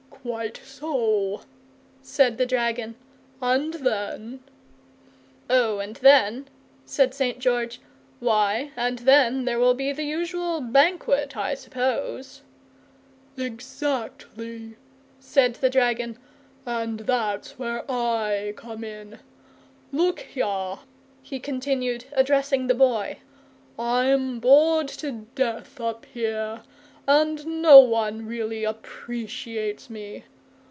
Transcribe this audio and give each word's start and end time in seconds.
"Quite 0.23 0.61
so," 0.63 1.41
said 2.03 2.37
the 2.37 2.45
dragon. 2.45 2.93
"And 3.41 3.73
then?" 3.73 4.41
"Oh, 5.49 5.79
and 5.79 5.95
then" 5.95 6.47
said 6.85 7.15
St. 7.15 7.39
George, 7.39 7.81
"why, 8.19 8.69
and 8.77 8.99
then 8.99 9.45
there 9.45 9.57
will 9.57 9.73
be 9.73 9.91
the 9.91 10.03
usual 10.03 10.61
banquet, 10.61 11.35
I 11.35 11.55
suppose." 11.55 12.43
"Exactly," 13.35 14.75
said 15.19 15.55
the 15.55 15.71
dragon; 15.71 16.19
"and 16.67 16.99
that's 16.99 17.57
where 17.57 17.83
I 17.91 18.53
come 18.55 18.83
in. 18.83 19.17
Look 19.91 20.19
here," 20.19 20.77
he 21.23 21.39
continued, 21.39 22.05
addressing 22.13 22.67
the 22.67 22.75
Boy, 22.75 23.17
"I'm 23.79 24.39
bored 24.39 24.87
to 24.89 25.25
death 25.33 25.81
up 25.81 26.05
here, 26.13 26.61
and 27.07 27.47
no 27.61 27.79
one 27.79 28.25
really 28.27 28.63
appreciates 28.63 29.89
me. 29.89 30.23